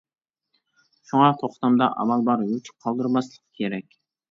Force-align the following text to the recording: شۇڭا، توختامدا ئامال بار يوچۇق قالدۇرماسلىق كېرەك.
شۇڭا، 1.09 1.27
توختامدا 1.41 1.91
ئامال 1.91 2.25
بار 2.31 2.43
يوچۇق 2.55 2.83
قالدۇرماسلىق 2.87 3.63
كېرەك. 3.63 3.89